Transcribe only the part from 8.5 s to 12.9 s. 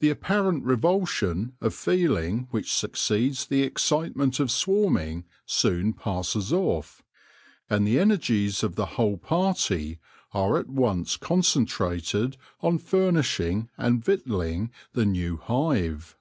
of the whole party are at once concentrated on